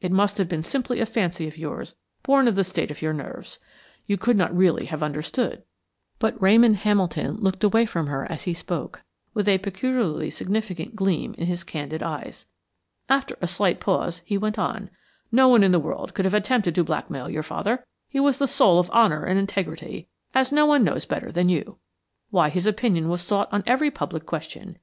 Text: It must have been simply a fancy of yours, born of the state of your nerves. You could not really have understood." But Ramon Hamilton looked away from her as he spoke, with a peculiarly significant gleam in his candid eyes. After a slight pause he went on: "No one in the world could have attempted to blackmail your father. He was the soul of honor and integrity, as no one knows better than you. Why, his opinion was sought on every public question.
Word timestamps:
It 0.00 0.12
must 0.12 0.38
have 0.38 0.46
been 0.48 0.62
simply 0.62 1.00
a 1.00 1.06
fancy 1.06 1.48
of 1.48 1.58
yours, 1.58 1.96
born 2.22 2.46
of 2.46 2.54
the 2.54 2.62
state 2.62 2.92
of 2.92 3.02
your 3.02 3.12
nerves. 3.12 3.58
You 4.06 4.16
could 4.16 4.36
not 4.36 4.56
really 4.56 4.86
have 4.86 5.02
understood." 5.02 5.64
But 6.20 6.40
Ramon 6.40 6.74
Hamilton 6.74 7.38
looked 7.38 7.64
away 7.64 7.84
from 7.86 8.06
her 8.06 8.24
as 8.30 8.44
he 8.44 8.54
spoke, 8.54 9.02
with 9.34 9.48
a 9.48 9.58
peculiarly 9.58 10.30
significant 10.30 10.94
gleam 10.94 11.34
in 11.34 11.48
his 11.48 11.64
candid 11.64 12.00
eyes. 12.00 12.46
After 13.08 13.36
a 13.40 13.48
slight 13.48 13.80
pause 13.80 14.22
he 14.24 14.38
went 14.38 14.56
on: 14.56 14.88
"No 15.32 15.48
one 15.48 15.64
in 15.64 15.72
the 15.72 15.80
world 15.80 16.14
could 16.14 16.26
have 16.26 16.32
attempted 16.34 16.76
to 16.76 16.84
blackmail 16.84 17.28
your 17.28 17.42
father. 17.42 17.84
He 18.08 18.20
was 18.20 18.38
the 18.38 18.46
soul 18.46 18.78
of 18.78 18.88
honor 18.92 19.24
and 19.24 19.36
integrity, 19.36 20.06
as 20.32 20.52
no 20.52 20.64
one 20.64 20.84
knows 20.84 21.06
better 21.06 21.32
than 21.32 21.48
you. 21.48 21.78
Why, 22.30 22.50
his 22.50 22.68
opinion 22.68 23.08
was 23.08 23.20
sought 23.20 23.52
on 23.52 23.64
every 23.66 23.90
public 23.90 24.26
question. 24.26 24.78